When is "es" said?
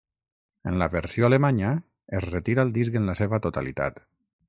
2.21-2.29